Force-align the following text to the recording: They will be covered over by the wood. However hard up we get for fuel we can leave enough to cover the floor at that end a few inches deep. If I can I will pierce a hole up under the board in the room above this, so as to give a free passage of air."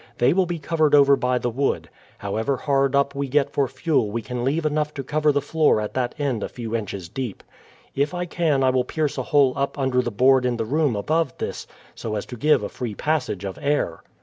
They 0.17 0.33
will 0.33 0.47
be 0.47 0.57
covered 0.57 0.95
over 0.95 1.15
by 1.15 1.37
the 1.37 1.51
wood. 1.51 1.87
However 2.17 2.57
hard 2.57 2.95
up 2.95 3.13
we 3.13 3.27
get 3.27 3.51
for 3.51 3.67
fuel 3.67 4.09
we 4.09 4.23
can 4.23 4.43
leave 4.43 4.65
enough 4.65 4.95
to 4.95 5.03
cover 5.03 5.31
the 5.31 5.43
floor 5.43 5.79
at 5.79 5.93
that 5.93 6.15
end 6.17 6.41
a 6.43 6.49
few 6.49 6.75
inches 6.75 7.07
deep. 7.07 7.43
If 7.93 8.11
I 8.11 8.25
can 8.25 8.63
I 8.63 8.71
will 8.71 8.83
pierce 8.83 9.19
a 9.19 9.29
hole 9.29 9.53
up 9.55 9.77
under 9.77 10.01
the 10.01 10.09
board 10.09 10.43
in 10.43 10.57
the 10.57 10.65
room 10.65 10.95
above 10.95 11.37
this, 11.37 11.67
so 11.93 12.15
as 12.15 12.25
to 12.25 12.35
give 12.35 12.63
a 12.63 12.67
free 12.69 12.95
passage 12.95 13.45
of 13.45 13.59
air." 13.61 14.01